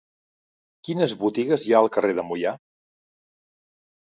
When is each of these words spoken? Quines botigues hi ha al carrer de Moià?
Quines 0.87 1.13
botigues 1.25 1.65
hi 1.67 1.75
ha 1.75 1.81
al 1.83 1.91
carrer 1.99 2.15
de 2.21 2.25
Moià? 2.31 2.55